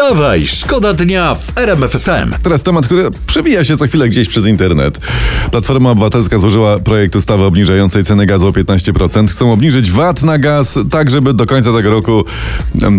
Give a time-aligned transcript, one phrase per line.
[0.00, 2.34] Wstawaj, szkoda dnia w RMF FM.
[2.42, 5.00] Teraz temat, który przewija się co chwilę gdzieś przez internet.
[5.50, 9.28] Platforma Obywatelska złożyła projekt ustawy obniżającej cenę gazu o 15%.
[9.28, 12.24] Chcą obniżyć VAT na gaz, tak żeby do końca tego roku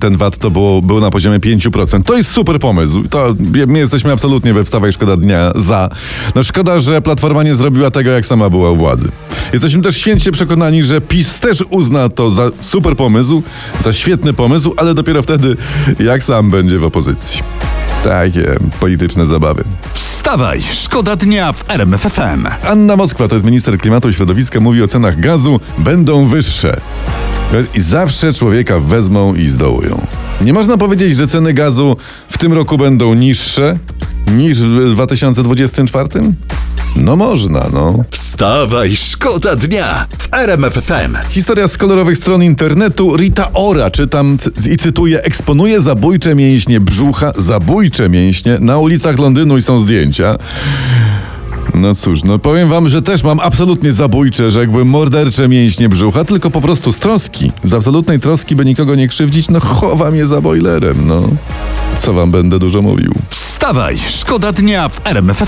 [0.00, 2.02] ten VAT to było, był na poziomie 5%.
[2.02, 3.04] To jest super pomysł.
[3.10, 3.34] To
[3.66, 5.88] my jesteśmy absolutnie we Wstawaj Szkoda Dnia za.
[6.34, 9.08] No szkoda, że Platforma nie zrobiła tego, jak sama była u władzy.
[9.52, 13.42] Jesteśmy też święcie przekonani, że PiS też uzna to za super pomysł,
[13.80, 15.56] za świetny pomysł, ale dopiero wtedy,
[16.00, 17.42] jak sam będzie w opozycji.
[18.04, 19.64] Takie polityczne zabawy.
[19.92, 22.46] Wstawaj, szkoda dnia w RMF FM.
[22.68, 26.80] Anna Moskwa, to jest minister klimatu i środowiska, mówi o cenach gazu będą wyższe.
[27.74, 30.06] I zawsze człowieka wezmą i zdołują.
[30.40, 31.96] Nie można powiedzieć, że ceny gazu
[32.28, 33.78] w tym roku będą niższe
[34.36, 36.08] niż w 2024?
[36.96, 38.04] No można, no.
[38.10, 41.16] Wstawaj, szkoda dnia w RMF FM.
[41.28, 43.16] Historia z kolorowych stron internetu.
[43.16, 44.36] Rita Ora, czytam
[44.70, 48.58] i cytuję, eksponuje zabójcze mięśnie brzucha, zabójcze mięśnie.
[48.60, 50.38] Na ulicach Londynu i są zdjęcia.
[51.74, 56.50] No cóż, no powiem wam, że też mam absolutnie zabójcze, rzekłbym, mordercze mięśnie brzucha, tylko
[56.50, 57.52] po prostu z troski.
[57.64, 61.22] Z absolutnej troski, by nikogo nie krzywdzić, no chowam je za boilerem, no.
[61.96, 63.14] Co wam będę dużo mówił.
[63.30, 65.42] Wstawaj, szkoda dnia w RMF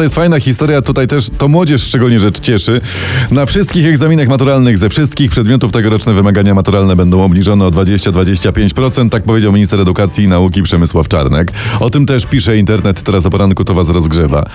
[0.00, 2.80] To jest fajna historia, tutaj też to młodzież szczególnie rzecz cieszy.
[3.30, 9.22] Na wszystkich egzaminach maturalnych ze wszystkich przedmiotów tegoroczne wymagania maturalne będą obniżone o 20-25%, tak
[9.22, 11.52] powiedział minister edukacji i nauki Przemysław Czarnek.
[11.80, 14.46] O tym też pisze internet, teraz o poranku to was rozgrzewa.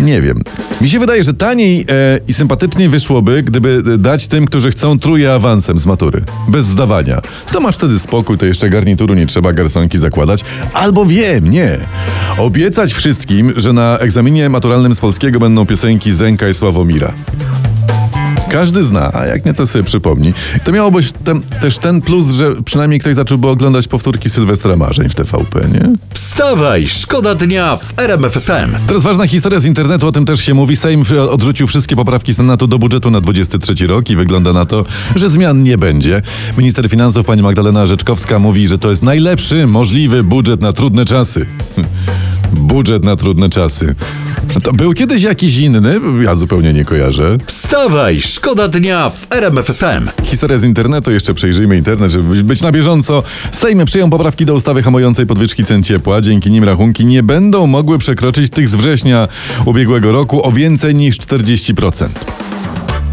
[0.00, 0.42] Nie wiem.
[0.80, 5.32] Mi się wydaje, że taniej e, i sympatyczniej wyszłoby, gdyby dać tym, którzy chcą truje
[5.32, 6.22] awansem z matury.
[6.48, 7.20] Bez zdawania.
[7.52, 10.44] To masz wtedy spokój, to jeszcze garnituru nie trzeba garsonki zakładać.
[10.72, 11.78] Albo wiem, nie.
[12.38, 17.12] Obiecać wszystkim, że na egzaminie maturalnym z polskiego będą piosenki Zenka i Sławomira.
[18.50, 20.34] Każdy zna, a jak nie, to sobie przypomni.
[20.64, 25.08] To miało być ten, też ten plus, że przynajmniej ktoś zacząłby oglądać powtórki Sylwestra Marzeń
[25.08, 25.92] w TVP, nie?
[26.10, 28.86] Wstawaj, szkoda dnia w RMF FM.
[28.86, 30.76] Teraz ważna historia z internetu, o tym też się mówi.
[30.76, 34.84] Sejm odrzucił wszystkie poprawki Senatu do budżetu na 23 rok i wygląda na to,
[35.16, 36.22] że zmian nie będzie.
[36.58, 41.46] Minister finansów pani Magdalena Rzeczkowska mówi, że to jest najlepszy możliwy budżet na trudne czasy.
[42.52, 43.94] Budżet na trudne czasy.
[44.54, 46.00] No To był kiedyś jakiś inny?
[46.24, 47.38] Ja zupełnie nie kojarzę.
[47.46, 50.24] Wstawaj, szkoda dnia w RMF FM.
[50.24, 53.22] Historia z internetu, jeszcze przejrzyjmy internet, żeby być- na bieżąco.
[53.52, 56.20] Sejm przyjął poprawki do ustawy hamującej podwyżki cen ciepła.
[56.20, 59.28] Dzięki nim rachunki nie będą mogły przekroczyć tych z września
[59.64, 62.08] ubiegłego roku o więcej niż 40%.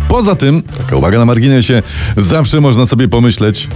[0.07, 1.81] Poza tym, taka uwaga na marginesie,
[2.17, 3.67] zawsze można sobie pomyśleć,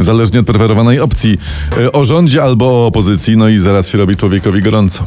[0.00, 1.38] zależnie od preferowanej opcji,
[1.78, 5.06] y, o rządzie albo o opozycji, no i zaraz się robi człowiekowi gorąco.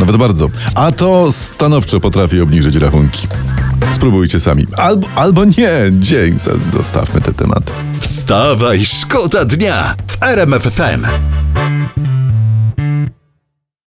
[0.00, 0.48] Nawet bardzo.
[0.74, 3.28] A to stanowczo potrafi obniżyć rachunki.
[3.92, 4.66] Spróbujcie sami.
[4.76, 5.70] Albo, albo nie.
[5.92, 6.38] Dzień,
[6.72, 7.72] zostawmy te tematy.
[8.00, 11.37] Wstawaj, szkoda dnia w RMF FM.